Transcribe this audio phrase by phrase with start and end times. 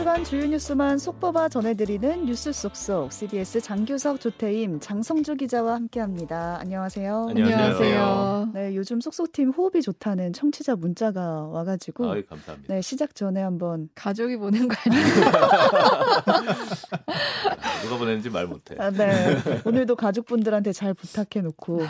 [0.00, 6.56] 주간 주요 뉴스만 속 뽑아 전해드리는 뉴스 속속 CBS 장규석 조태임 장성주 기자와 함께합니다.
[6.58, 7.26] 안녕하세요.
[7.28, 8.48] 안녕하세요.
[8.54, 12.72] 네, 요즘 속속팀 호흡이 좋다는 청취자 문자가 와가지고 아유, 감사합니다.
[12.72, 15.04] 네 시작 전에 한번 가족이 보낸 거 아니에요?
[17.84, 18.76] 누가 보냈는지 말 못해.
[18.78, 19.36] 아, 네
[19.66, 21.82] 오늘도 가족분들한테 잘 부탁해 놓고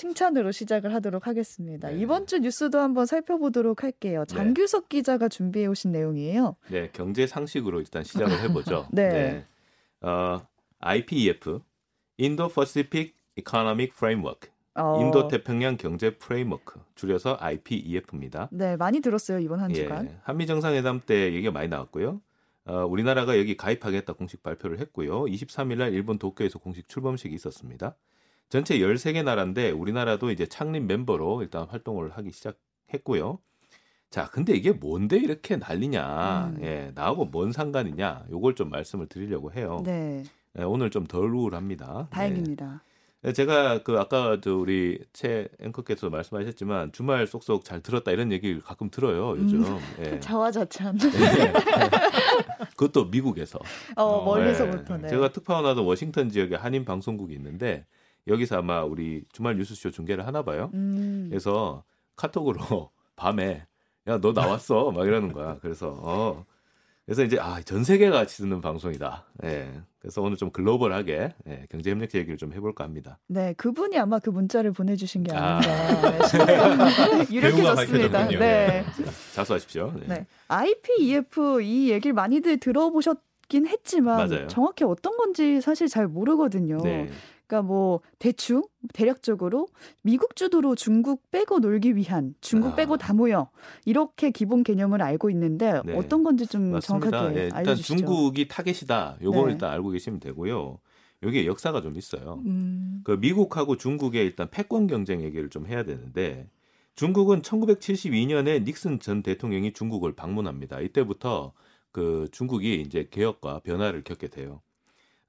[0.00, 1.90] 칭찬으로 시작을 하도록 하겠습니다.
[1.90, 1.98] 네.
[1.98, 4.24] 이번 주 뉴스도 한번 살펴보도록 할게요.
[4.26, 6.56] 장규석 기자가 준비해 오신 내용이에요.
[6.70, 8.86] 네, 경제 상식으로 일단 시작을 해보죠.
[8.92, 9.44] 네.
[10.00, 10.40] 어,
[10.78, 11.60] IPEF,
[12.16, 18.48] Indo-Pacific Economic Framework, 어, 인도 태평양 경제 framework, 줄여서 IPEF입니다.
[18.52, 20.06] 네 많이 들었어요 이번 한 주간.
[20.06, 22.22] 예, 한미 정상회담 때 얘기가 많이 나왔고요.
[22.64, 25.24] 어, 우리나라가 여기 가입하겠다 공식 발표를 했고요.
[25.24, 27.96] 23일 날 일본 도쿄에서 공식 출범식이 있었습니다.
[28.50, 33.38] 전체 13개 나라인데 우리나라도 이제 창립 멤버로 일단 활동을 하기 시작했고요.
[34.10, 36.52] 자, 근데 이게 뭔데 이렇게 난리냐?
[36.56, 36.62] 음.
[36.64, 38.26] 예, 나하고 뭔 상관이냐?
[38.30, 39.82] 요걸 좀 말씀을 드리려고 해요.
[39.84, 40.24] 네
[40.58, 42.08] 예, 오늘 좀 덜 우울합니다.
[42.10, 42.82] 다행입니다.
[43.22, 43.32] 네.
[43.32, 48.90] 제가 그 아까 저 우리 최 앵커께서 말씀하셨지만 주말 쏙쏙 잘 들었다 이런 얘기를 가끔
[48.90, 49.62] 들어요 요즘.
[50.00, 50.18] 예.
[50.18, 50.98] 자화자찬.
[50.98, 51.52] 네.
[52.76, 53.60] 그것도 미국에서.
[53.94, 55.02] 어, 멀리서부터 네.
[55.02, 55.08] 네.
[55.08, 57.84] 제가 특파원 하던 워싱턴 지역에 한인 방송국이 있는데
[58.26, 60.70] 여기서 아마 우리 주말 뉴스쇼 중계를 하나 봐요.
[60.74, 61.84] 음, 그래서
[62.16, 63.66] 카톡으로 밤에
[64.08, 65.58] 야 너 나왔어 막 이러는 거야.
[65.60, 66.44] 그래서 어
[67.06, 69.26] 그래서 이제 아 전 세계가 같이 듣는 방송이다.
[69.44, 69.68] 예.
[69.98, 73.18] 그래서 오늘 좀 글로벌하게 예, 경제 협력 얘기를 좀 해볼까 합니다.
[73.26, 75.56] 네, 그분이 아마 그 문자를 보내주신 게 아.
[75.58, 76.10] 아닌가.
[76.18, 76.74] 네, 신뢰가
[77.30, 78.08] 유력해졌습니다.
[78.10, 78.38] 밝혀졌군요.
[78.38, 78.84] 네.
[79.34, 79.92] 자수하십시오.
[80.00, 80.06] 네.
[80.06, 80.26] 네.
[80.48, 84.46] IPEF 이 얘기를 많이들 들어보셨 긴 했지만 맞아요.
[84.46, 86.78] 정확히 어떤 건지 사실 잘 모르거든요.
[86.82, 87.10] 네.
[87.50, 88.62] 그러니까 뭐 대충
[88.94, 89.66] 대략적으로
[90.02, 92.74] 미국 주도로 중국 빼고 놀기 위한 중국 아.
[92.76, 93.50] 빼고 다 모여
[93.84, 95.96] 이렇게 기본 개념을 알고 있는데 네.
[95.96, 97.10] 어떤 건지 좀 맞습니다.
[97.10, 97.96] 정확하게 예, 일단 알려주시죠.
[97.96, 99.18] 중국이 타겟이다.
[99.20, 99.52] 요걸 네.
[99.52, 100.78] 일단 알고 계시면 되고요.
[101.24, 102.40] 여기에 역사가 좀 있어요.
[102.46, 103.00] 음.
[103.04, 106.48] 그 미국하고 중국의 일단 패권 경쟁 얘기를 좀 해야 되는데
[106.94, 110.80] 중국은 1972년에 닉슨 전 대통령이 중국을 방문합니다.
[110.80, 111.52] 이때부터
[111.90, 114.62] 그 중국이 이제 개혁과 변화를 겪게 돼요.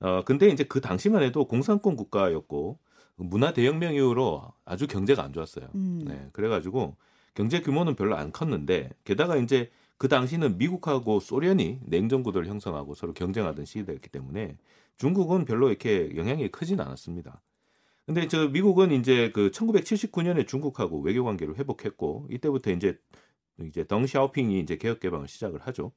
[0.01, 2.79] 어 근데 이제 그 당시만 해도 공산권 국가였고
[3.15, 5.69] 문화 대혁명 이후로 아주 경제가 안 좋았어요.
[5.75, 6.01] 음.
[6.05, 6.95] 네, 그래가지고
[7.33, 13.13] 경제 규모는 별로 안 컸는데 게다가 이제 그 당시는 미국하고 소련이 냉전 구도를 형성하고 서로
[13.13, 14.57] 경쟁하던 시기였기 때문에
[14.97, 17.41] 중국은 별로 이렇게 영향이 크진 않았습니다.
[18.07, 22.97] 근데 저 미국은 이제 그 1979년에 중국하고 외교 관계를 회복했고 이때부터 이제
[23.61, 25.91] 이제 덩샤오핑이 이제 개혁 개방을 시작을 하죠.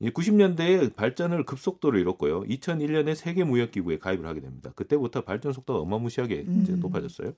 [0.00, 2.42] 이제 90년대에 발전을 급속도로 이뤘고요.
[2.42, 4.72] 2001년에 세계 무역 기구에 가입을 하게 됩니다.
[4.76, 6.80] 그때부터 발전 속도가 어마무시하게 이제 음.
[6.80, 7.32] 높아졌어요.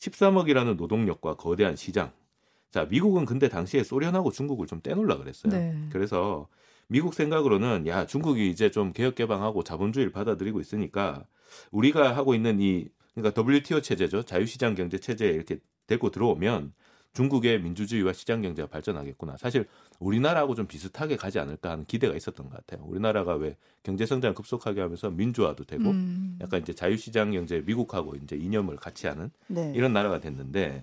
[0.00, 2.12] 13억이라는 노동력과 거대한 시장.
[2.70, 5.52] 자, 미국은 근데 당시에 소련하고 중국을 좀 떼놓으려 그랬어요.
[5.52, 5.74] 네.
[5.90, 6.48] 그래서
[6.88, 11.26] 미국 생각으로는 야 중국이 이제 좀 개혁 개방하고 자본주의를 받아들이고 있으니까
[11.70, 16.72] 우리가 하고 있는 이 그러니까 WTO 체제죠 자유시장 경제 체제에 이렇게 데리고 들어오면
[17.16, 19.38] 중국의 민주주의와 시장 경제가 발전하겠구나.
[19.38, 19.66] 사실
[20.00, 22.86] 우리나라하고 좀 비슷하게 가지 않을까 하는 기대가 있었던 것 같아요.
[22.86, 26.38] 우리나라가 왜 경제 성장 급속하게 하면서 민주화도 되고 음.
[26.42, 29.72] 약간 이제 자유시장 경제 미국하고 이제 이념을 같이 하는 네.
[29.74, 30.82] 이런 나라가 됐는데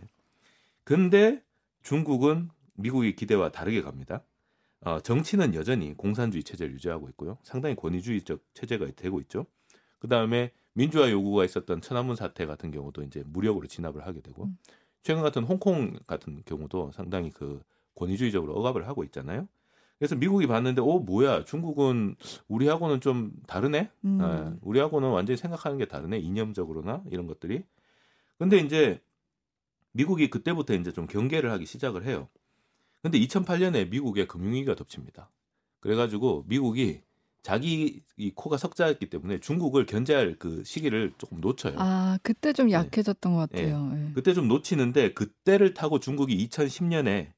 [0.83, 1.39] 근데
[1.83, 4.23] 중국은 미국의 기대와 다르게 갑니다.
[4.81, 7.37] 어, 정치는 여전히 공산주의 체제를 유지하고 있고요.
[7.43, 9.45] 상당히 권위주의적 체제가 되고 있죠.
[9.99, 14.57] 그 다음에 민주화 요구가 있었던 천안문 사태 같은 경우도 이제 무력으로 진압을 하게 되고 음.
[15.03, 17.61] 최근 같은 홍콩 같은 경우도 상당히 그
[17.95, 19.47] 권위주의적으로 억압을 하고 있잖아요.
[19.99, 22.15] 그래서 미국이 봤는데, 어 뭐야 중국은
[22.47, 23.89] 우리하고는 좀 다르네.
[24.05, 24.19] 음.
[24.21, 26.19] 예, 우리하고는 완전히 생각하는 게 다르네.
[26.19, 27.63] 이념적으로나 이런 것들이.
[28.37, 29.01] 근데 이제
[29.91, 32.27] 미국이 그때부터 이제 좀 경계를 하기 시작을 해요.
[33.01, 35.29] 근데 2008년에 미국의 금융위기가 덮칩니다.
[35.79, 37.01] 그래가지고 미국이
[37.43, 41.75] 자기 이 코가 석자였기 때문에 중국을 견제할 그 시기를 조금 놓쳐요.
[41.77, 43.63] 아 그때 좀 약해졌던 것 예.
[43.63, 43.91] 같아요.
[43.95, 44.13] 예.
[44.13, 47.31] 그때 좀 놓치는데 그때를 타고 중국이 2010년에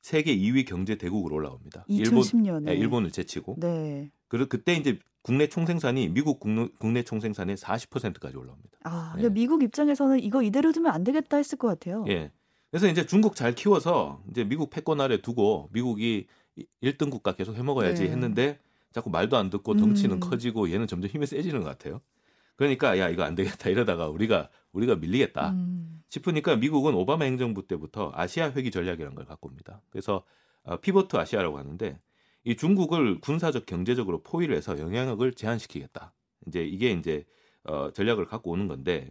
[0.00, 1.84] 세계 2위 경제 대국으로 올라옵니다.
[1.88, 3.56] 일본, 2010년에 예, 일본을 제치고.
[3.58, 4.10] 네.
[4.28, 8.78] 그리고 그때 이제 국내 총생산이 미국 국내, 국내 총생산의 40%까지 올라옵니다.
[8.84, 9.22] 아, 예.
[9.22, 12.04] 근데 미국 입장에서는 이거 이대로 두면 안 되겠다 했을 것 같아요.
[12.08, 12.30] 예.
[12.70, 16.26] 그래서 이제 중국 잘 키워서 이제 미국 패권 아래 두고 미국이
[16.82, 18.10] 1등 국가 계속 해먹어야지 네.
[18.10, 18.58] 했는데
[18.92, 20.20] 자꾸 말도 안 듣고 덩치는 음.
[20.20, 22.00] 커지고 얘는 점점 힘이 세지는 것 같아요.
[22.56, 26.02] 그러니까 야 이거 안 되겠다 이러다가 우리가 우리가 밀리겠다 음.
[26.08, 29.80] 싶으니까 미국은 오바마 행정부 때부터 아시아 회귀 전략이라는 걸 갖고 옵니다.
[29.90, 30.22] 그래서
[30.64, 31.98] 어, 피보트 아시아라고 하는데
[32.44, 36.12] 이 중국을 군사적 경제적으로 포위를 해서 영향력을 제한시키겠다.
[36.46, 37.24] 이제 이게 이제
[37.64, 39.10] 어, 전략을 갖고 오는 건데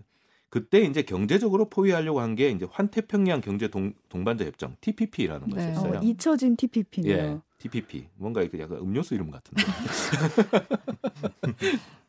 [0.49, 5.71] 그때 이제 경제적으로 포위하려고 한 게 이제 환태평양 경제 동, 동반자 협정 TPP라는 것이 네.
[5.71, 5.93] 있어요.
[5.99, 7.15] 어, 잊혀진 TPP네요.
[7.17, 7.39] 예.
[7.61, 9.63] TPP 뭔가 이렇게 약간 음료수 이름 같은데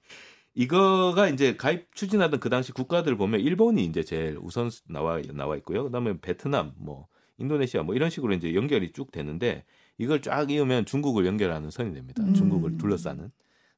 [0.54, 5.84] 이거가 이제 가입 추진하던 그 당시 국가들 보면 일본이 이제 제일 우선 나와 나와 있고요.
[5.84, 7.08] 그다음에 베트남, 뭐
[7.38, 9.64] 인도네시아 뭐 이런 식으로 이제 연결이 쭉 되는데
[9.99, 12.22] 이걸 쫙 이으면 중국을 연결하는 선이 됩니다.
[12.22, 12.34] 음.
[12.34, 13.31] 중국을 둘러싸는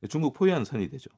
[0.09, 1.11] 중국 포위하는 선이 되죠.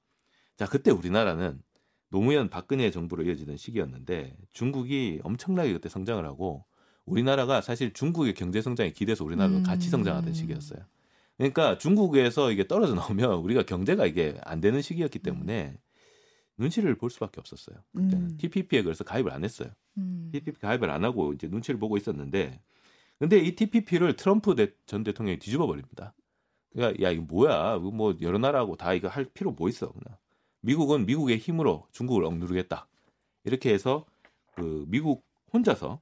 [0.56, 1.60] 자 그때 우리나라는
[2.08, 6.64] 노무현 박근혜 정부로 이어지던 시기였는데 중국이 엄청나게 그때 성장을 하고
[7.06, 9.62] 우리나라가 사실 중국의 경제 성장에 기대서 우리나라도 음.
[9.62, 10.80] 같이 성장하던 시기였어요.
[11.38, 15.78] 그러니까 중국에서 이게 떨어져 나오면 우리가 경제가 이게 안 되는 시기였기 때문에
[16.58, 17.76] 눈치를 볼 수밖에 없었어요.
[17.94, 18.36] 그때는 음.
[18.38, 19.70] TPP에 그래서 가입을 안 했어요.
[19.98, 20.30] 음.
[20.32, 22.60] TPP 가입을 안 하고 이제 눈치를 보고 있었는데
[23.18, 26.12] 근데 이 TPP를 트럼프 대- 전 대통령이 뒤집어 버립니다.
[26.72, 27.76] 그러니까 야 이거 뭐야?
[27.78, 29.92] 뭐 여러 나라하고 다 이거 할 필요 뭐 있어?
[29.92, 30.16] 그냥
[30.60, 32.88] 미국은 미국의 힘으로 중국을 억누르겠다.
[33.44, 34.04] 이렇게 해서
[34.54, 36.00] 그 미국 혼자서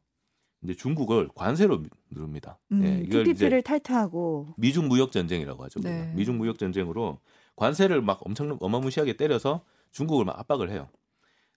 [0.64, 2.58] 이제 중국을 관세로 누릅니다.
[2.72, 5.81] 음, 예, 이걸 이제 TPP를 탈퇴하고 미중 무역 전쟁이라고 하죠.
[5.81, 6.12] 네.
[6.14, 7.19] 미중 무역 전쟁으로
[7.56, 10.88] 관세를 막 엄청 어마무시하게 때려서 중국을 막 압박을 해요.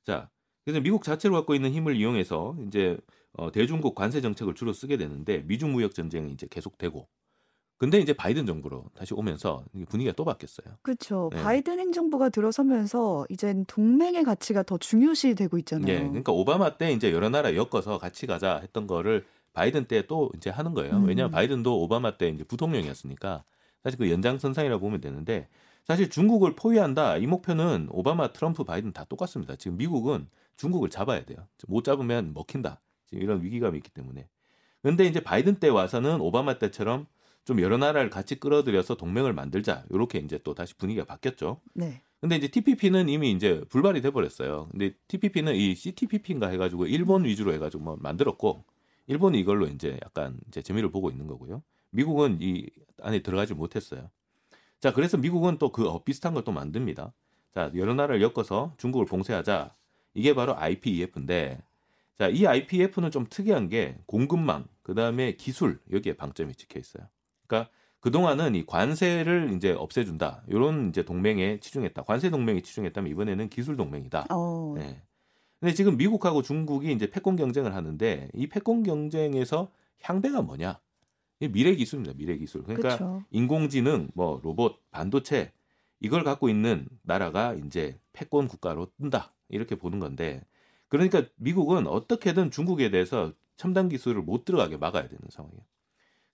[0.03, 0.29] 자,
[0.65, 2.97] 그래서 미국 자체로 갖고 있는 힘을 이용해서 이제
[3.33, 7.07] 어, 대중국 관세 정책을 주로 쓰게 되는데 미중 무역 전쟁이 이제 계속되고.
[7.77, 10.75] 근데 이제 바이든 정부로 다시 오면서 분위기가 또 바뀌었어요.
[10.81, 11.29] 그렇죠.
[11.31, 11.43] 네.
[11.43, 15.93] 바이든 행정부가 들어서면서 이젠 동맹의 가치가 더 중요시 되고 있잖아요.
[15.93, 20.31] 예, 그러니까 오바마 때 이제 여러 나라 엮어서 같이 가자 했던 거를 바이든 때 또
[20.35, 20.97] 이제 하는 거예요.
[20.97, 21.05] 음.
[21.07, 23.43] 왜냐하면 바이든도 오바마 때 이제 부통령이었으니까
[23.83, 25.47] 사실 그 연장선상이라고 보면 되는데
[25.85, 29.55] 사실 중국을 포위한다 이 목표는 오바마, 트럼프, 바이든 다 똑같습니다.
[29.55, 30.27] 지금 미국은
[30.57, 31.37] 중국을 잡아야 돼요.
[31.67, 32.79] 못 잡으면 먹힌다.
[33.05, 34.27] 지금 이런 위기감이 있기 때문에.
[34.81, 37.05] 근데 이제 바이든 때 와서는 오바마 때처럼
[37.47, 39.85] 좀 여러 나라를 같이 끌어들여서 동맹을 만들자.
[39.89, 41.61] 이렇게 이제 또 다시 분위기가 바뀌었죠.
[41.73, 42.01] 네.
[42.19, 44.67] 근데 이제 TPP는 이미 이제 불발이 돼 버렸어요.
[44.69, 48.65] 근데 TPP는 이 CTPP인가 해 가지고 일본 위주로 해 가지고 뭐 만들었고
[49.07, 51.63] 일본이 이걸로 이제 약간 이제 재미를 보고 있는 거고요.
[51.91, 52.67] 미국은 이
[53.01, 54.09] 안에 들어가지 못했어요.
[54.81, 57.13] 자, 그래서 미국은 또 그 비슷한 걸 또 만듭니다.
[57.55, 59.73] 자, 여러 나라를 엮어서 중국을 봉쇄하자.
[60.15, 61.61] 이게 바로 IPEF인데,
[62.19, 67.07] 자, 이 IPEF는 좀 특이한 게 공급망, 그 다음에 기술 여기에 방점이 찍혀 있어요.
[67.47, 70.43] 그러니까 그 동안은 이 관세를 이제 없애준다.
[70.47, 72.03] 이런 이제 동맹에 치중했다.
[72.03, 74.27] 관세 동맹에 치중했다면 이번에는 기술 동맹이다.
[74.29, 75.01] 어, 네.
[75.59, 79.71] 근데 지금 미국하고 중국이 이제 패권 경쟁을 하는데 이 패권 경쟁에서
[80.01, 80.79] 향배가 뭐냐?
[81.39, 82.15] 이 미래 기술입니다.
[82.17, 82.63] 미래 기술.
[82.63, 83.23] 그러니까 그렇죠.
[83.31, 85.51] 인공지능, 뭐 로봇, 반도체
[85.99, 89.33] 이걸 갖고 있는 나라가 이제 패권 국가로 뜬다.
[89.49, 90.43] 이렇게 보는 건데
[90.87, 95.61] 그러니까 미국은 어떻게든 중국에 대해서 첨단 기술을 못 들어가게 막아야 되는 상황이에요.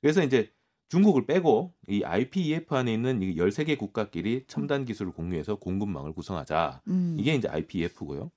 [0.01, 0.51] 그래서 이제
[0.89, 6.81] 중국을 빼고 이 IPEF 안에 있는 이 13개 국가끼리 첨단 기술을 공유해서 공급망을 구성하자.
[6.87, 7.15] 음.
[7.19, 8.31] 이게 이제 IPEF고요.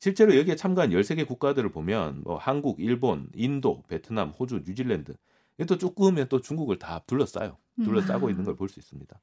[0.00, 5.14] 실제로 여기에 참가한 13개 국가들을 보면 뭐 한국, 일본, 인도, 베트남, 호주, 뉴질랜드
[5.58, 7.56] 이또 조금면 또 중국을 다 둘러싸요.
[7.84, 8.30] 둘러싸고 음.
[8.30, 9.20] 있는 걸 볼 수 있습니다.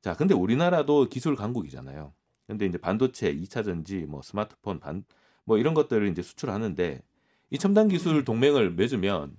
[0.00, 2.14] 자, 근데 우리나라도 기술 강국이잖아요.
[2.46, 5.04] 근데 이제 반도체, 2차 전지, 뭐 스마트폰, 반,
[5.44, 7.02] 뭐 이런 것들을 이제 수출하는데
[7.50, 9.36] 이 첨단 기술 동맹을 맺으면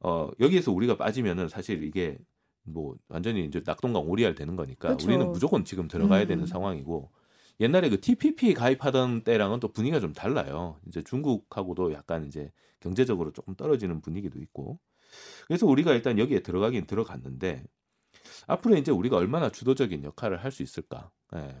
[0.00, 2.18] 어 여기에서 우리가 빠지면은 사실 이게
[2.62, 5.06] 뭐 완전히 이제 낙동강 오리알 되는 거니까 그쵸.
[5.08, 6.28] 우리는 무조건 지금 들어가야 음.
[6.28, 7.10] 되는 상황이고
[7.60, 10.78] 옛날에 그 TPP 가입하던 때랑은 또 분위기가 좀 달라요.
[10.86, 14.78] 이제 중국하고도 약간 이제 경제적으로 조금 떨어지는 분위기도 있고.
[15.48, 17.64] 그래서 우리가 일단 여기에 들어가긴 들어갔는데
[18.46, 21.10] 앞으로 이제 우리가 얼마나 주도적인 역할을 할 수 있을까.
[21.36, 21.56] 예.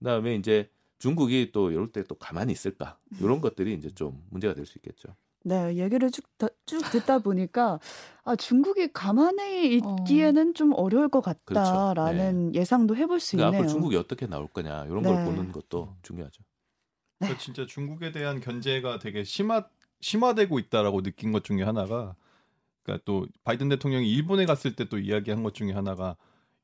[0.00, 2.98] 그다음에 이제 중국이 또 이럴 때 또 가만히 있을까.
[3.20, 5.14] 이런 것들이 이제 좀 문제가 될 수 있겠죠.
[5.44, 7.80] 네, 얘기를 쭉, 다- 쭉 듣다 보니까
[8.24, 9.96] 아, 중국이 가만히 어.
[10.00, 11.70] 있기에는 좀 어려울 것 그렇죠.
[11.70, 13.60] 같다라는 예상도 해볼 수 그러니까 있네요.
[13.62, 15.10] 앞으로 중국이 어떻게 나올 거냐 이런 네.
[15.12, 16.42] 걸 보는 것도 중요하죠.
[17.20, 17.26] 네.
[17.26, 19.64] 그러니까 진짜 중국에 대한 견제가 되게 심화
[20.02, 22.14] 심화되고 있다라고 느낀 것 중에 하나가
[22.82, 26.16] 그러니까 또 바이든 대통령이 일본에 갔을 때 또 이야기한 것 중에 하나가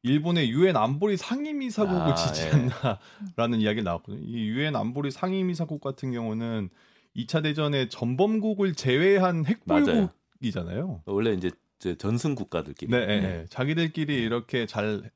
[0.03, 2.15] 일본의 유엔 안보리 상임이사국을 아, 예.
[2.15, 4.23] 지지한다라는 이야기가 나왔거든요.
[4.25, 6.71] 이 유엔 안보리 상임이사국 같은 경우는
[7.17, 9.45] 2차 대전의 전범국을 제외한.
[9.47, 11.03] 핵보유국이잖아요.
[11.07, 13.47] 원래 이제 저 전승 국가들끼리 네, 예, 예.
[13.51, 15.11] 자기들끼리 이렇게 잘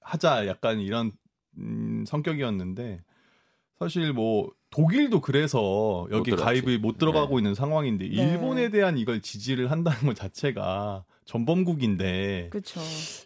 [0.00, 1.12] 하자 약간 이런
[1.58, 3.00] 음, 성격이었는데
[3.78, 6.30] 사실 뭐 독일도 그래서 여기.
[6.30, 8.14] 가입을 못 들어가고 있는 상황인데 네.
[8.14, 12.80] 일본에 대한 이걸 지지를 한다는 것 자체가 전범국인데 그렇죠.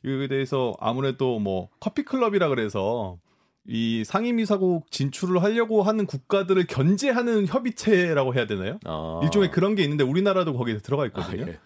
[0.05, 3.19] 이거에 대해서 아무래도 뭐 커피 클럽이라 그래서
[3.67, 8.79] 이 상임이사국 진출을 하려고 하는 국가들을 견제하는 협의체라고 해야 되나요?
[8.87, 9.21] 어.
[9.23, 11.47] 일종의 그런 게 있는데 우리나라도 거기에 들어가 아, 있거든요.
[11.49, 11.59] 예.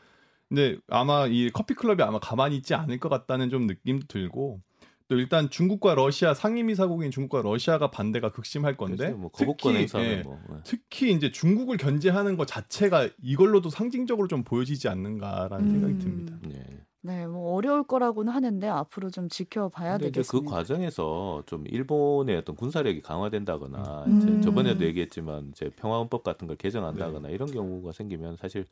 [0.48, 4.60] 근데 아마 이 커피 클럽이 아마 가만히 있지 않을 것 같다는 좀 느낌도 들고
[5.08, 9.10] 또 일단 중국과 러시아 상임이사국인 중국과 러시아가 반대가 극심할 건데.
[9.10, 10.56] 뭐 특히, 예, 뭐 예.
[10.64, 15.98] 특히 이제 중국을 견제하는 것 자체가 이걸로도 상징적으로 좀 보여지지 않는가라는 생각이 음.
[15.98, 16.36] 듭니다.
[16.52, 16.84] 예.
[17.06, 20.50] 네, 뭐 어려울 거라고는 하는데 앞으로 좀 지켜봐야 그 되겠습니다.
[20.50, 24.18] 과정에서 좀 일본의 어떤 군사력이 강화된다거나 음.
[24.18, 24.40] 이제 음.
[24.40, 28.64] 저번에도 얘기했지만 이제 평화헌법 같은 걸 개정한다거나 이런 경우가 생기면 사실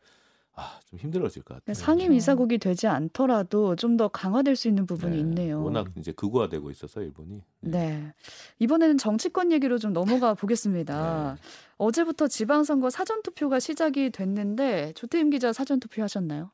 [0.54, 1.74] 아, 좀 힘들어질 것 같아요.
[1.74, 5.62] 상임 이사국이 되지 않더라도 좀 더 강화될 수 있는 부분이 네, 있네요.
[5.62, 7.42] 워낙 이제 극우화되고 있어서 일본이.
[7.60, 8.14] 네.
[8.60, 11.34] 이번에는 정치권 얘기로 좀 넘어가 보겠습니다.
[11.34, 11.40] 네.
[11.76, 16.50] 어제부터 지방선거 사전투표가 시작이 됐는데 조태임 기자 사전투표 하셨나요?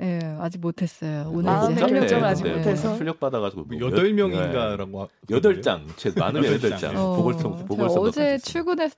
[0.00, 1.30] 예, 아직 못했어요.
[1.32, 2.24] 오늘 아, 이제 결정을.
[2.24, 2.56] 아직 네.
[2.56, 2.96] 못해서.
[2.96, 6.78] 출력 받아가지고 뭐 여덟 명인가라고 여덟 장, 채 많으면 여덟 장.
[6.78, 6.96] 장.
[6.96, 7.16] 어,
[7.66, 8.38] 보궐선 어제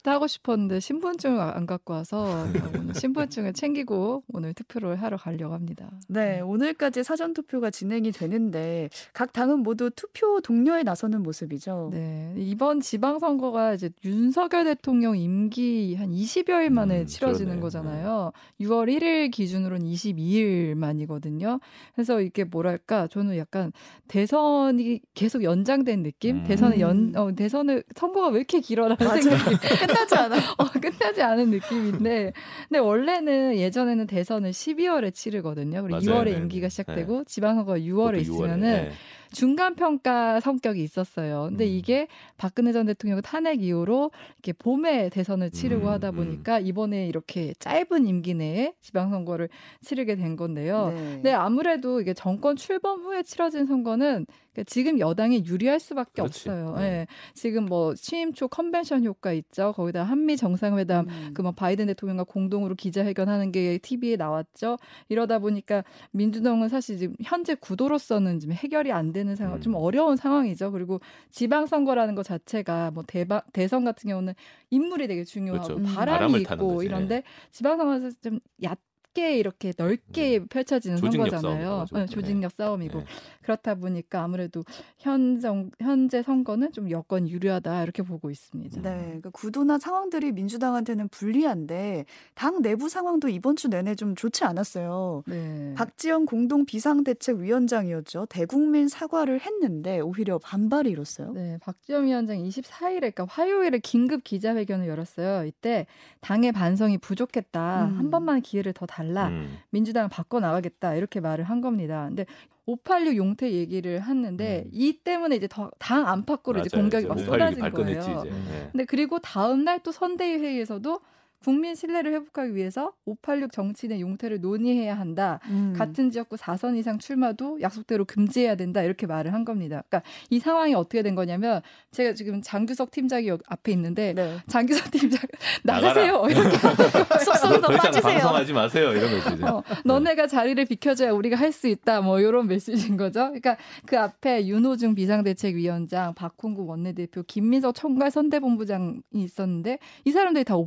[0.02, 2.47] 때 하고 싶었는데 신분증을 안 갖고 와서
[2.95, 5.90] 신분증을 챙기고 오늘 투표를 하러 가려고 합니다.
[6.09, 11.90] 네, 오늘까지 사전 투표가 진행이 되는데 각 당은 모두 투표 동료에 나서는 모습이죠.
[11.92, 17.61] 네, 이번 지방선거가 이제 윤석열 대통령 임기 한 20여일 만에 음, 치러지는 그러네.
[17.61, 18.33] 거잖아요.
[18.61, 21.59] 6월 1일 기준으로는 22일 만 이거든요.
[21.94, 23.73] 그래서 이게 뭐랄까, 저는 약간
[24.09, 26.38] 대선이 계속 연장된 느낌?
[26.38, 26.44] 음.
[26.44, 28.97] 대선을 연, 어, 대선을, 선거가 왜 이렇게 길어라는.
[29.23, 29.56] 생각이
[29.87, 30.37] 끝나지 않아.
[30.59, 32.32] 어, 끝나지 않은 느낌인데,
[32.68, 35.82] 근데 원래는 예전에는 대선을 12월에 치르거든요.
[35.82, 36.23] 그리고 맞아요.
[36.23, 36.70] 2월에 네, 임기가 네.
[36.70, 38.92] 시작되고 지방선거가 6월에 그것도 있으면은 네.
[39.32, 41.46] 중간 평가 성격이 있었어요.
[41.49, 41.70] 근데 음.
[41.70, 46.16] 이게 박근혜 전 대통령 탄핵 이후로 이렇게 봄에 대선을 치르고 음, 하다 음.
[46.16, 49.49] 보니까 이번에 이렇게 짧은 임기 내에 지방선거를
[49.82, 50.88] 치르게 된 건데요.
[50.88, 50.96] 네.
[50.96, 54.26] 근데 아무래도 이게 정권 출범 후에 치러진 선거는
[54.61, 56.49] 그러니까 지금 여당이 유리할 수밖에 그렇지.
[56.49, 56.75] 없어요.
[56.76, 56.83] 네.
[56.83, 57.07] 예.
[57.35, 59.73] 지금 뭐 취임 초 컨벤션 효과 있죠.
[59.73, 61.31] 거기다 한미 정상회담 음.
[61.35, 64.79] 그뭐 바이든 대통령과 공동으로 기자회견하는 게 TV에 나왔죠.
[65.09, 69.61] 이러다 보니까 민주당은 사실 지금 현재 구도로서는 지금 해결이 안 되는 상황, 음.
[69.61, 70.73] 좀 어려운 상황이죠.
[70.73, 71.00] 그리고
[71.31, 74.35] 지방선거라는 것 자체가 뭐 대박 대선 같은 경우는
[74.71, 75.81] 인물이 되게 중요하고 그렇죠.
[75.81, 75.95] 음.
[75.95, 76.83] 바람이 있고.
[76.83, 78.79] 이런데 지방선거에서 좀 얕
[79.12, 81.00] 게 이렇게 넓게 펼쳐지는 네.
[81.00, 81.64] 조직력 선거잖아요.
[81.67, 82.12] 싸움이라고 네, 하죠.
[82.12, 83.05] 조직력 싸움이고 네.
[83.43, 84.62] 그렇다 보니까 아무래도
[84.99, 88.83] 현 정 현재 선거는 좀 여건 유리하다 이렇게 보고 있습니다.
[88.83, 95.23] 네, 그 구도나 상황들이 민주당한테는 불리한데 당 내부 상황도 이번 주 내내 좀 좋지 않았어요.
[95.26, 95.75] 네.
[95.76, 98.26] 박지원 공동 비상대책위원장이었죠.
[98.29, 101.33] 대국민 사과를 했는데 오히려 반발이 일었어요.
[101.33, 105.47] 네, 박지원 위원장이 24일에, 그러니까 화요일에 긴급 기자회견을 열었어요.
[105.47, 105.87] 이때
[106.21, 107.87] 당의 반성이 부족했다.
[107.87, 107.99] 음.
[107.99, 109.28] 한 번만 기회를 더 달 라.
[109.28, 109.59] 음.
[109.71, 110.95] 민주당을 바꿔 나가겠다.
[110.95, 112.04] 이렇게 말을 한 겁니다.
[112.09, 112.26] 근데
[112.66, 114.71] 586 용태 얘기를 했는데 음.
[114.73, 116.83] 이 때문에 이제 더 당 안팎으로 이제 맞아요.
[116.85, 118.00] 공격이 막 이제 쏟아진 거예요.
[118.00, 118.30] 이제.
[118.30, 118.69] 네.
[118.73, 121.00] 근데 그리고 다음 날 또 선대위 회의에서도
[121.44, 125.40] 국민 신뢰를 회복하기 위해서 586 정치인의 용태를 논의해야 한다.
[125.49, 125.75] 음.
[125.76, 129.82] 같은 지역구 4선 이상 출마도 약속대로 금지해야 된다 이렇게 말을 한 겁니다.
[129.88, 134.37] 그러니까 이 상황이 어떻게 된 거냐면 제가 지금 장규석 팀장이 여기 앞에 있는데 네.
[134.49, 135.20] 장규석 팀장
[135.64, 136.25] 나가세요.
[136.28, 136.49] 이렇게
[137.20, 138.02] 이상 빠지세요.
[138.02, 138.92] 방송하지 마세요.
[138.92, 139.42] 이런 거지.
[139.44, 142.00] 어, 너네가 자리를 비켜줘야 우리가 할 수 있다.
[142.00, 143.20] 뭐 이런 메시지인 거죠.
[143.25, 150.61] 그러니까 그 앞에 윤호중 비상대책위원장, 박홍구 원내대표, 김민석 총괄 선대본부장이 있었는데 이 사람들이 다다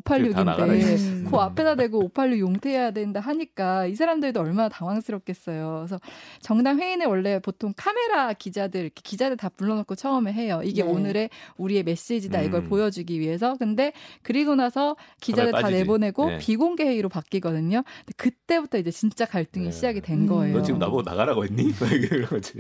[0.44, 1.24] 나가라, 586인데 이제.
[1.30, 5.86] 그 앞에다 대고 586 용퇴해야 된다 하니까 이 사람들도 얼마나 당황스럽겠어요.
[5.88, 6.00] 그래서
[6.42, 10.62] 정당 회의는 원래 보통 카메라 기자들 이렇게 기자들 다 불러놓고 처음에 해요.
[10.64, 10.90] 이게 네.
[10.90, 12.70] 오늘의 우리의 메시지다 이걸 음.
[12.70, 13.56] 보여주기 위해서.
[13.58, 15.70] 근데 그리고 나서 기자들 다.
[15.70, 16.38] 내보내고 네.
[16.38, 17.84] 비공개 회의로 바뀌거든요.
[17.84, 19.72] 근데 그때부터 이제 진짜 갈등이 네.
[19.72, 20.28] 시작이 된 음.
[20.28, 20.58] 거예요.
[20.58, 21.74] 너 지금 나보고 나가라고 했니?
[21.80, 21.90] 막.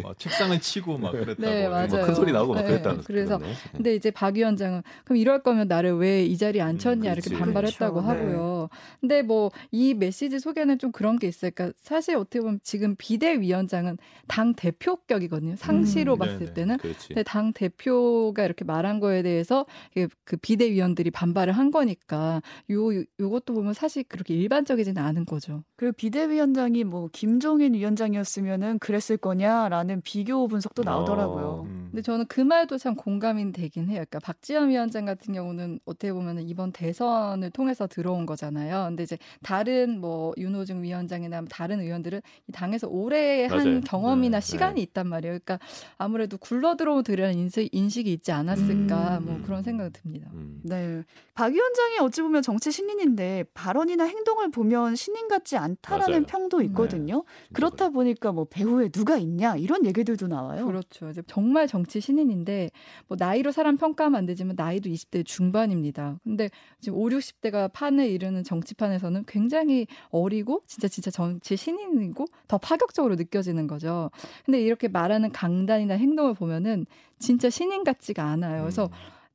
[0.03, 1.41] 막 책상을 치고 막 그랬다고.
[1.41, 1.87] 네, 맞아요.
[1.87, 3.53] 뭐큰 소리 나오고 막 네, 그랬다는 그래서 그러네.
[3.71, 7.37] 근데 이제 박 위원장은 그럼 이럴 거면 나를 왜 이 자리에 앉혔냐 음, 이렇게.
[7.37, 8.09] 반발했다고 그렇죠.
[8.09, 8.69] 하고요.
[8.99, 11.51] 근데 뭐 이 메시지 속에는 좀 그런 게 있어요.
[11.53, 13.97] 그러니까 사실 어떻게 보면 지금 비대위원장은
[14.27, 15.55] 당 대표격이거든요.
[15.55, 16.53] 상시로 음, 봤을 네네.
[16.53, 16.77] 때는.
[16.77, 17.07] 그렇지.
[17.09, 19.65] 근데 당 대표가 이렇게 말한 거에 대해서
[20.25, 25.63] 그 비대위원들이 반발을 한 거니까 요 요것도 보면 사실 그렇게 일반적이지는 않은 거죠.
[25.75, 31.45] 그리고 비대위원장이 뭐 김종인 위원장이었으면은 그랬을 거냐라는 비교 분석도 나오더라고요.
[31.45, 31.63] 어.
[31.63, 31.87] 음.
[31.91, 34.03] 근데 저는 그 말도 참 공감이 되긴 해요.
[34.09, 38.85] 그러니까 박지원 위원장 같은 경우는 어떻게 보면 이번 대선을 통해서 들어온 거잖아요.
[38.89, 43.81] 근데 이제 다른 뭐 윤호중 위원장이나 다른 의원들은 이 당에서 오래 한 맞아요.
[43.81, 44.81] 경험이나 네, 시간이 네.
[44.81, 45.39] 있단 말이에요.
[45.43, 45.59] 그러니까
[45.97, 49.25] 아무래도 굴러 들어오더라는 인식, 인식이 있지 않았을까 음.
[49.25, 50.29] 뭐 그런 생각이 듭니다.
[50.33, 50.61] 음.
[50.63, 51.03] 네.
[51.33, 56.25] 박 위원장이 어찌 보면 정치 신인인데 발언이나 행동을 보면 신인 같지 않다라는 맞아요.
[56.27, 57.23] 평도 있거든요.
[57.47, 60.65] 진짜 그렇다 보니까 뭐 배후에 누가 있냐 이런 얘기들도 나와요.
[60.65, 61.09] 그렇죠.
[61.09, 62.69] 이제 정말 정치 신인인데
[63.07, 66.19] 뭐 나이로 사람 평가하면 안 되지만 나이도 20대 중반입니다.
[66.23, 66.49] 근데
[66.79, 73.67] 지금 5, 60대가 판에 이르는 정치판에서는 굉장히 어리고 진짜 진짜 정치 신인이고 더 파격적으로 느껴지는
[73.67, 74.11] 거죠.
[74.45, 76.85] 근데 이렇게 말하는 강단이나 행동을 보면은
[77.19, 78.61] 진짜 신인 같지가 않아요.
[78.61, 78.91] 그래서 음.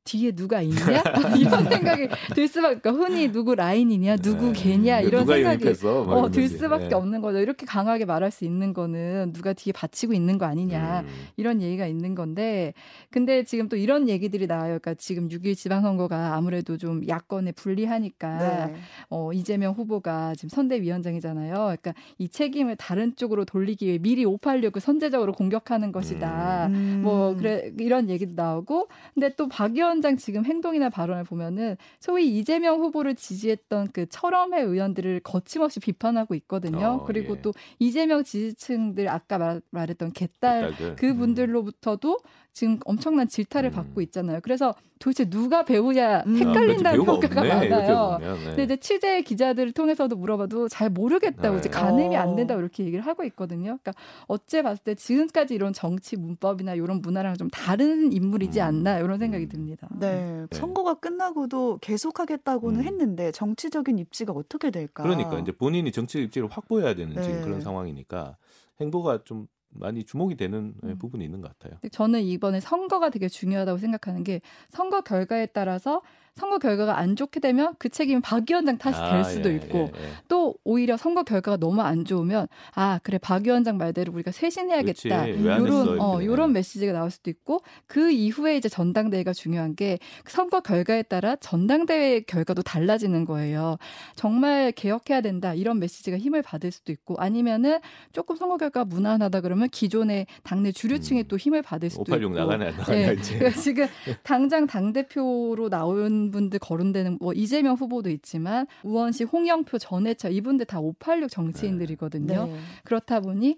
[0.09, 0.75] 뒤에 누가 있냐
[1.37, 4.63] 이런 생각이 들 수밖에 그러니까 흔히 누구 라인이냐 누구 네.
[4.63, 6.03] 걔냐 이런 누가 생각이 영입했어?
[6.03, 6.49] 막 어, 들.
[6.49, 6.95] 수밖에 네.
[6.95, 7.39] 없는 거죠.
[7.39, 11.01] 이렇게 강하게 말할 수 있는 거는 누가 뒤에 받치고 있는 거 아니냐.
[11.01, 11.07] 음.
[11.37, 12.73] 이런 얘기가 있는 건데,
[13.09, 14.79] 근데 지금 또 이런 얘기들이 나와요.
[14.79, 18.75] 그러니까 지금 6일 지방선거가 아무래도 좀 야권에 불리하니까, 네.
[19.09, 21.53] 어, 이재명 후보가 지금 선대위원장이잖아요.
[21.53, 26.67] 그러니까 이 책임을 다른 쪽으로 돌리기 위해 미리 586을 선제적으로 공격하는 것이다.
[26.67, 27.01] 음.
[27.03, 33.15] 뭐 그래 이런 얘기도 나오고 근데 또박위 원장 지금 행동이나 발언을 보면은 소위 이재명 후보를
[33.15, 36.99] 지지했던 그 철험회 의원들을 거침없이 비판하고 있거든요.
[37.01, 37.41] 어, 그리고 예.
[37.41, 40.95] 또 이재명 지지층들 아까 말, 말했던 개딸 딸들.
[40.95, 42.19] 그분들로부터도
[42.53, 43.73] 지금 엄청난 질타를 음.
[43.73, 44.39] 받고 있잖아요.
[44.41, 46.35] 그래서 도대체 누가 배우냐 음.
[46.35, 46.91] 아, 헷갈린다는.
[46.91, 48.17] 배우가 평가가 없네, 많아요.
[48.19, 48.43] 보면, 네.
[48.45, 51.59] 근데 이제 취재 기자들을 통해서도 물어봐도 잘 모르겠다고 네.
[51.59, 52.19] 이제 가늠이 어.
[52.19, 53.77] 안 된다고 이렇게 얘기를 하고 있거든요.
[53.81, 53.93] 그러니까
[54.27, 58.65] 어째 봤을 때 지금까지 이런 정치 문법이나 이런 문화랑 좀 다른 인물이지 음.
[58.65, 59.49] 않나 이런 생각이 음.
[59.49, 59.87] 듭니다.
[59.89, 60.57] 네, 네.
[60.57, 62.85] 선거가 끝나고도 계속하겠다고는 음.
[62.85, 65.03] 했는데 정치적인 입지가 어떻게 될까?
[65.03, 67.21] 그러니까 이제 본인이 정치 입지를 확보해야 되는 네.
[67.21, 68.37] 지금 그런 상황이니까
[68.79, 70.97] 행보가 좀 많이 주목이 되는 예, 음.
[70.97, 71.79] 부분이 있는 것 같아요.
[71.91, 76.01] 저는 이번에 선거가 되게 중요하다고 생각하는 게 선거 결과에 따라서
[76.39, 79.77] 선거 결과가 안 좋게 되면 그 책임은 박 위원장 탓이 될 아, 수도 예, 있고
[79.77, 80.09] 예, 예.
[80.27, 85.95] 또 오히려 선거 결과가 너무 안 좋으면 아 그래 박 위원장 말대로 우리가 쇄신해야겠다 했어?
[85.99, 86.23] 어.
[86.23, 92.21] 요런 메시지가 나올 수도 있고 그 이후에 이제 전당대회가 중요한 게 선거 결과에 따라 전당대회
[92.21, 93.77] 결과도 달라지는 거예요.
[94.15, 97.79] 정말 개혁해야 된다 이런 메시지가 힘을 받을 수도 있고 아니면은
[98.13, 101.27] 조금 선거 결과 무난하다 그러면 기존의 당내 주류층이 음.
[101.27, 103.15] 또 힘을 받을 수도 586 있고 나가네 안 나가냐 네.
[103.15, 103.87] 그러니까 지금
[104.23, 110.79] 당장 당 대표로 나온 분들 거론되는 뭐 이재명 후보도 있지만 우원식, 홍영표, 전해철 이분들 다
[110.79, 112.47] 586 정치인들이거든요.
[112.47, 112.59] 네.
[112.83, 113.57] 그렇다 보니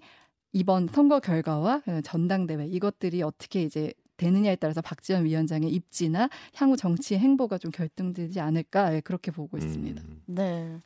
[0.52, 7.58] 이번 선거 결과와 전당대회 이것들이 어떻게 이제 되느냐에 따라서 박지원 위원장의 입지나 향후 정치 행보가
[7.58, 10.02] 좀 결정되지 않을까 예, 그렇게 보고 있습니다.
[10.02, 10.22] 음.
[10.26, 10.78] 네.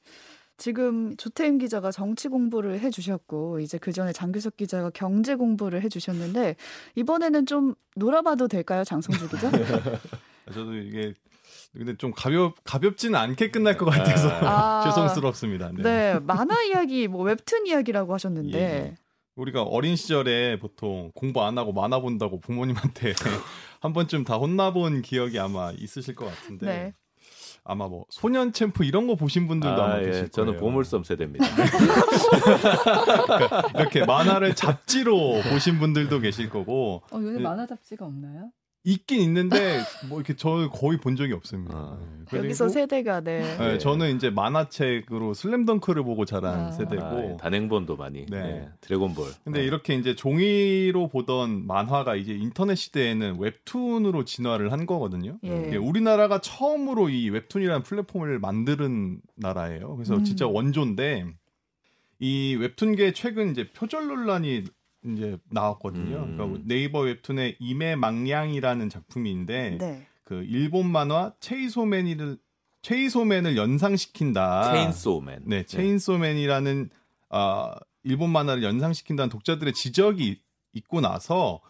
[0.57, 6.57] 지금 조태임 기자가 정치 공부를 해주셨고 이제 그 전에 장규석 기자가 경제 공부를 해주셨는데
[6.95, 9.51] 이번에는 좀 놀아봐도 될까요, 장성주 기자?
[10.55, 11.13] 저도 이게
[11.77, 14.85] 근데 좀 가볍 가볍지는 않게 끝날 것 같아서 아.
[14.89, 15.73] 죄송스럽습니다.
[15.73, 15.83] 네.
[15.83, 18.95] 네, 만화 이야기, 뭐 웹툰 이야기라고 하셨는데 예.
[19.37, 23.13] 우리가 어린 시절에 보통 공부 안 하고 만화 본다고 부모님한테
[23.81, 26.93] 한 번쯤 다 혼나본 기억이 아마 있으실 것 같은데 네.
[27.69, 30.07] 아마 뭐 소년 챔프 이런 거 보신 분들도 아, 아마 예.
[30.07, 30.61] 계실 저는 거예요.
[30.61, 31.45] 보물섬 세대입니다.
[33.75, 37.43] 이렇게 만화를 잡지로 보신 분들도 계실 거고 어, 요새 네.
[37.43, 38.51] 만화 잡지가 없나요?
[38.87, 41.77] 있긴 있는데 뭐 이렇게 저 거의 본 적이 없습니다.
[41.77, 41.99] 아.
[42.01, 42.07] 네.
[42.29, 43.57] 그리고 여기서 세대가 네.
[43.59, 46.71] 네, 저는 이제 만화책으로 슬램덩크를 보고 자란 아.
[46.71, 47.37] 세대고 아, 예.
[47.37, 48.27] 단행본도 많이.
[48.27, 48.43] 네.
[48.43, 48.69] 네.
[48.81, 49.27] 드래곤볼.
[49.43, 49.67] 근데 네.
[49.67, 55.39] 이렇게 이제 종이로 보던 만화가 이제 인터넷 시대에는 웹툰으로 진화를 한 거거든요.
[55.43, 55.77] 예.
[55.77, 59.97] 우리나라가 처음으로 이 웹툰이라는 플랫폼을 만드는 나라예요.
[59.97, 60.25] 그래서 음.
[60.25, 61.27] 진짜 원조인데
[62.21, 64.65] 이 웹툰계 최근 이제 표절 논란이
[65.07, 66.17] 이제 나왔거든요.
[66.17, 66.37] 음.
[66.37, 70.07] 그러니까 네이버 웹툰의 이매망량이라는 작품인데 네.
[70.25, 72.39] 그 일본 만화 체이소맨을
[72.83, 74.73] 체이소맨을 연상시킨다.
[74.73, 75.43] 체인소맨.
[75.47, 76.91] 네, 체인소맨이라는
[77.31, 80.41] 아 일본 만화를 연상시킨다는 독자들의 지적이
[80.73, 81.61] 있고 나서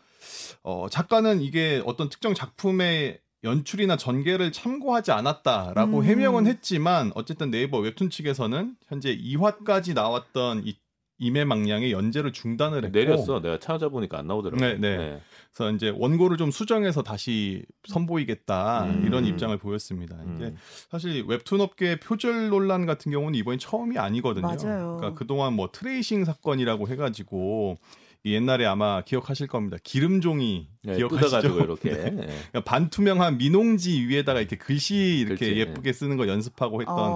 [0.62, 6.04] 어 작가는 이게 어떤 특정 작품의 연출이나 전개를 참고하지 않았다라고 음.
[6.04, 10.76] 해명은 했지만 어쨌든 네이버 웹툰 측에서는 현재 2화까지 나왔던 이
[11.18, 13.40] 임해망량의 연재를 중단을 했고 내렸어.
[13.40, 14.78] 내가 찾아보니까 안 나오더라고요.
[14.78, 15.20] 네, 네.
[15.52, 19.02] 그래서 이제 원고를 좀 수정해서 다시 선보이겠다 음.
[19.06, 20.16] 이런 입장을 보였습니다.
[20.34, 20.56] 이게 음.
[20.90, 24.46] 사실 웹툰 업계 표절 논란 같은 경우는 이번이 처음이 아니거든요.
[24.46, 24.96] 맞아요.
[24.98, 27.78] 그러니까 그동안 뭐 트레이싱 사건이라고 해가지고
[28.26, 29.76] 이 옛날에 아마 기억하실 겁니다.
[29.84, 31.46] 기름종이 네, 기억하시죠?
[31.62, 31.90] 이렇게.
[31.90, 32.10] 네.
[32.10, 32.26] 네.
[32.26, 37.06] 그러니까 반투명한 민홍지 위에다가 이렇게 글씨 이렇게 글씨, 예쁘게 쓰는 거 연습하고 했던 어,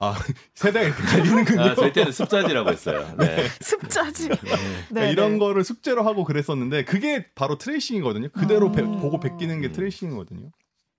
[0.54, 1.60] 세대가 이렇게 갈리는군요.
[1.60, 3.14] 아, 저희 때는 습자지라고 했어요.
[3.18, 3.48] 네.
[3.60, 4.28] 습자지.
[4.28, 4.36] 네,
[4.88, 5.38] 그러니까 이런 네.
[5.38, 8.28] 거를 숙제로 하고 그랬었는데 그게 바로 트레이싱이거든요.
[8.30, 8.72] 그대로 아.
[8.72, 9.72] 배- 보고 베끼는 게 음.
[9.72, 10.50] 트레이싱이거든요.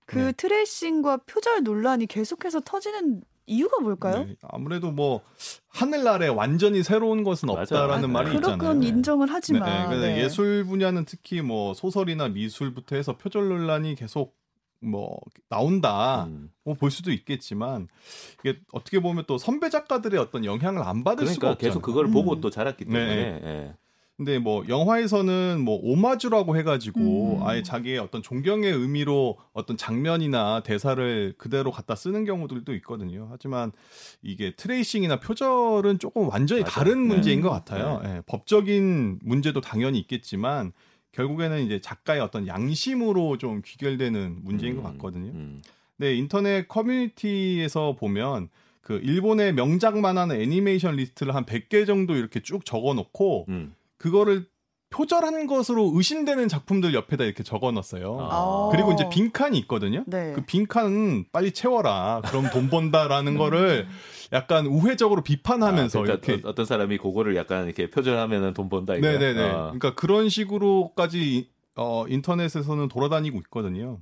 [0.06, 0.32] 그 네.
[0.32, 4.24] 트레이싱과 표절 논란이 계속해서 터지는 이유가 뭘까요?
[4.24, 5.22] 네, 아무래도 뭐
[5.68, 7.48] 하늘 아래 완전히 새로운 것은.
[7.48, 8.58] 없다라는 아, 말이 있잖아요.
[8.58, 10.22] 그렇건 인정을 네, 하지만 네, 네.
[10.22, 14.36] 예술 분야는 특히 뭐 소설이나 미술부터 해서 표절 논란이 계속
[14.80, 16.24] 뭐 나온다.
[16.24, 16.50] 음.
[16.64, 17.88] 뭐볼 수도 있겠지만
[18.40, 21.70] 이게 어떻게 보면 또 선배 작가들의 어떤 영향을 안 받을 수가 그러니까 없잖아요.
[21.70, 22.12] 계속 그걸 음.
[22.12, 22.92] 보고 또 자랐기 네.
[22.92, 23.40] 때문에.
[23.44, 23.74] 예.
[24.16, 27.42] 근데 뭐 영화에서는 뭐 오마주라고 해가지고 음.
[27.42, 33.28] 아예 자기의 어떤 존경의 의미로 어떤 장면이나 대사를 그대로 갖다 쓰는 경우들도 있거든요.
[33.30, 33.72] 하지만
[34.20, 36.70] 이게 트레이싱이나 표절은 조금 완전히 맞아요.
[36.70, 37.14] 다른 네.
[37.14, 38.02] 문제인 것 같아요.
[38.04, 40.72] 예, 법적인 문제도 당연히 있겠지만
[41.12, 45.32] 결국에는 이제 작가의 어떤 양심으로 좀 귀결되는 문제인 것 음, 같거든요.
[45.32, 45.62] 음.
[45.96, 48.48] 네, 인터넷 커뮤니티에서 보면
[48.80, 53.74] 그 일본의 명작 만화는 애니메이션 리스트를 한 100개 정도 이렇게 쭉 적어 놓고 음.
[53.98, 54.46] 그거를
[54.90, 58.18] 표절한 것으로 의심되는 작품들 옆에다 이렇게 적어 놨어요.
[58.20, 58.68] 아.
[58.72, 60.02] 그리고 이제 빈칸이 있거든요.
[60.06, 60.32] 네.
[60.34, 62.22] 그 빈칸은 빨리 채워라.
[62.24, 63.86] 그럼 돈 번다라는 거를
[64.32, 68.94] 약간 우회적으로 비판하면서 아, 그러니까 이렇게 어, 어떤 사람이 그거를 약간 이렇게 표절하면은 돈 번다
[68.94, 69.06] 이거.
[69.06, 69.42] 네네네.
[69.42, 69.62] 아.
[69.64, 74.00] 그러니까 그런 식으로까지 어, 인터넷에서는 돌아다니고 있거든요.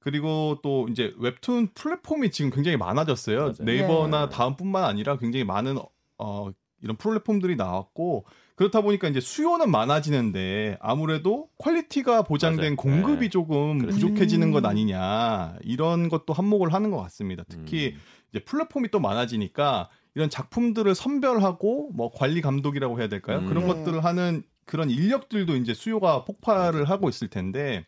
[0.00, 3.40] 그리고 또 이제 웹툰 플랫폼이 지금 굉장히 많아졌어요.
[3.40, 3.54] 맞아요.
[3.60, 4.36] 네이버나 네.
[4.36, 5.78] 다음뿐만 아니라 굉장히 많은
[6.18, 6.50] 어,
[6.82, 12.76] 이런 플랫폼들이 나왔고 그렇다 보니까 이제 수요는 많아지는데 아무래도 퀄리티가 보장된 맞아요.
[12.76, 13.28] 공급이 네.
[13.30, 13.98] 조금 그렇죠.
[13.98, 14.70] 부족해지는 것 음.
[14.70, 17.42] 아니냐 이런 것도 한몫을 하는 것 같습니다.
[17.48, 18.00] 특히 음.
[18.34, 23.38] 이제 플랫폼이 또 많아지니까 이런 작품들을 선별하고 뭐 관리 감독이라고 해야 될까요?
[23.38, 23.46] 음.
[23.46, 23.72] 그런 네.
[23.72, 27.86] 것들을 하는 그런 인력들도 이제 수요가 폭발을 하고 있을 텐데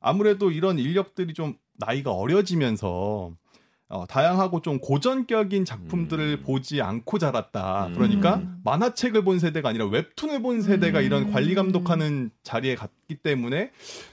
[0.00, 3.32] 아무래도 이런 인력들이 좀 나이가 어려지면서
[3.88, 6.42] 어, 다양하고 좀 고전격인 작품들을 음.
[6.44, 7.86] 보지 않고 자랐다.
[7.86, 7.94] 음.
[7.94, 8.60] 그러니까 음.
[8.64, 11.04] 만화책을 본 세대가 아니라 웹툰을 본 세대가 음.
[11.04, 13.70] 이런 관리 감독하는 자리에 갔기 때문에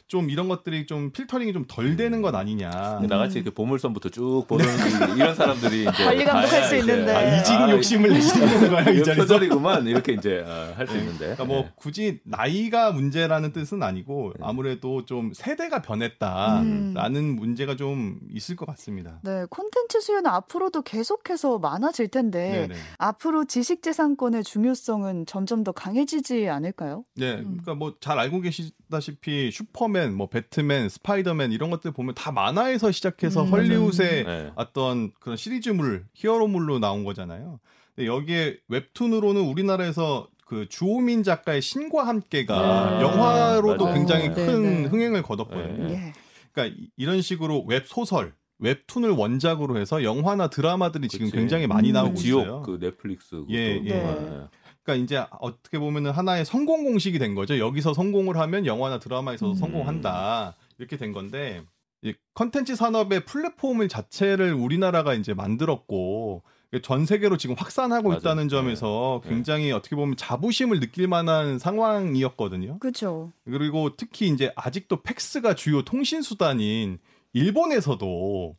[0.07, 2.99] 좀 이런 것들이 좀 필터링이 좀 덜 되는 것 아니냐.
[3.09, 4.65] 나같이 이렇게 보물선부터 쭉 보는
[5.17, 7.11] 이런 사람들이 이제 관리 감독할 수 있는데.
[7.11, 9.01] 아, 이직 아, 욕심을 내시는 건가요, 이?
[9.01, 11.19] 표절이구만 이렇게 이제 어, 할수 있는데.
[11.19, 11.71] 그러니까 뭐 네.
[11.75, 14.45] 굳이 나이가 문제라는 뜻은 아니고 네.
[14.45, 17.35] 아무래도 좀 세대가 변했다라는 음.
[17.35, 19.19] 문제가 좀 있을 것 같습니다.
[19.23, 22.75] 네, 콘텐츠 수요는 앞으로도 계속해서 많아질 텐데 네네.
[22.99, 27.03] 앞으로 지식재산권의 중요성은 점점 더 강해지지 않을까요?
[27.15, 27.43] 네, 음.
[27.63, 32.91] 그러니까 뭐 잘 알고 계시 다시피 슈퍼맨, 뭐 배트맨, 스파이더맨 이런 것들 보면 다 만화에서
[32.91, 34.51] 시작해서 음, 헐리우드의 네.
[34.55, 37.59] 어떤 그런 시리즈물, 히어로물로 나온 거잖아요.
[37.95, 43.01] 근데 여기에 웹툰으로는 우리나라에서 그 주호민 작가의 신과 함께가 네.
[43.03, 43.95] 영화로도 맞아요.
[43.95, 44.89] 굉장히 네, 큰 네.
[44.89, 45.87] 흥행을 거뒀거든요.
[45.87, 45.93] 네.
[45.93, 46.13] 예.
[46.51, 51.37] 그러니까 이- 이런 식으로 웹 소설, 웹툰을 원작으로 해서 영화나 드라마들이 지금 그치.
[51.37, 51.93] 굉장히 많이 음.
[51.93, 52.43] 나오고 그 있어요.
[52.43, 53.81] 지옥 그 넷플릭스 예.
[53.85, 54.47] 예.
[54.83, 54.93] 네.
[54.93, 57.57] 그러니까 이제 어떻게 보면은 하나의 성공 공식이 된 거죠.
[57.57, 59.55] 여기서 성공을 하면 영화나 드라마에서도 음.
[59.55, 60.55] 성공한다.
[60.77, 61.63] 이렇게 된 건데
[62.01, 66.43] 이 컨텐츠 산업의 플랫폼을 자체를 우리나라가 이제 만들었고
[66.81, 68.19] 전 세계로 지금 확산하고 맞아요.
[68.19, 69.29] 있다는 점에서 네.
[69.29, 72.79] 굉장히 어떻게 보면 자부심을 느낄 만한 상황이었거든요.
[72.79, 73.31] 그렇죠.
[73.45, 76.97] 그리고 특히 이제 아직도 팩스가 주요 통신 수단인
[77.33, 78.55] 일본에서도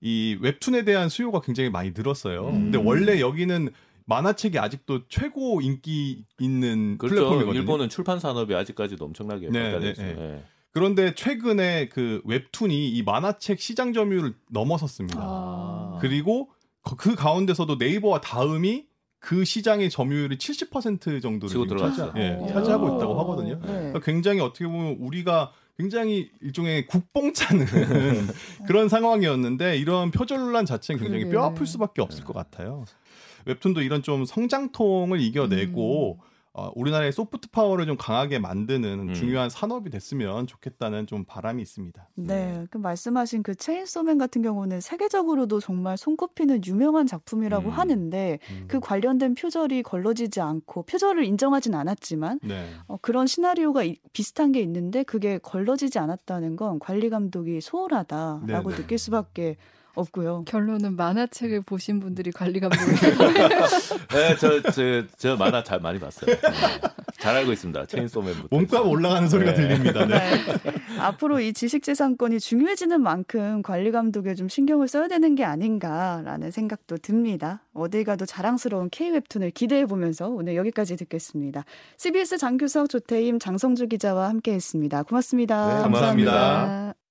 [0.00, 2.48] 이 웹툰에 대한 수요가 굉장히 많이 늘었어요.
[2.48, 2.70] 음.
[2.70, 3.70] 근데 원래 여기는
[4.06, 7.16] 만화책이 아직도 최고 인기 있는 그렇죠.
[7.16, 7.60] 플랫폼이거든요.
[7.60, 10.14] 일본은 출판 산업이 아직까지도 엄청나게 네, 발달해 네, 있어요.
[10.14, 10.22] 네.
[10.36, 10.44] 예.
[10.72, 15.18] 그런데 최근에 그 웹툰이 이 만화책 시장 점유율을 넘어섰습니다.
[15.20, 15.98] 아.
[16.00, 16.50] 그리고
[16.82, 18.84] 그- 그 가운데서도 네이버와 다음이
[19.18, 22.08] 그 시장의 점유율이 70% 정도를 들어갔어요.
[22.12, 22.46] 차지, 예, 오.
[22.48, 23.54] 차지하고 있다고 하거든요.
[23.62, 23.66] 네.
[23.66, 27.66] 그러니까 굉장히 어떻게 보면 우리가 굉장히 일종의 국뽕 차는
[28.66, 31.28] 그런 상황이었는데 이런 표절 논란 자체는 굉장히.
[31.30, 32.84] 뼈 아플 수밖에 없을 것 같아요.
[33.46, 36.20] 웹툰도 이런 좀 성장통을 이겨내고
[36.58, 39.14] 어, 우리나라의 소프트 파워를 좀 강하게 만드는 음.
[39.14, 42.08] 중요한 산업이 됐으면 좋겠다는 좀 바람이 있습니다.
[42.14, 47.72] 네, 그 말씀하신 그 체인소맨 같은 경우는 세계적으로도 정말 손꼽히는 유명한 작품이라고 음.
[47.72, 52.70] 하는데 그 관련된 표절이 걸러지지 않고 표절을 인정하진 않았지만 네.
[52.86, 58.76] 어, 그런 시나리오가 이- 비슷한 게 있는데 그게 걸러지지 않았다는 건 관리 감독이 소홀하다라고 네,
[58.76, 58.82] 네.
[58.82, 59.56] 느낄 수밖에
[59.96, 60.44] 없고요.
[60.46, 62.94] 결론은 만화책을 보신 분들이 관리 감독을
[64.12, 66.34] 네, 저, 저, 저 만화 잘 많이 봤어요.
[66.34, 66.40] 네.
[67.18, 67.86] 잘 알고 있습니다.
[67.86, 68.48] 체인소맨부터.
[68.50, 69.56] 몸값 올라가는 소리가 네.
[69.56, 70.06] 들립니다.
[70.06, 70.16] 네.
[70.16, 70.74] 네.
[71.00, 77.62] 앞으로 이 지식재산권이 중요해지는 만큼 관리 감독에 좀 신경을 써야 되는 게 아닌가라는 생각도 듭니다.
[77.72, 81.64] 어딜 가도 자랑스러운 K-웹툰을 기대해 보면서 오늘 여기까지 듣겠습니다.
[81.96, 85.02] CBS 장규석, 조태임, 장성주 기자와 함께했습니다.
[85.04, 85.66] 고맙습니다.
[85.66, 86.32] 네, 감사합니다.
[86.32, 87.05] 감사합니다.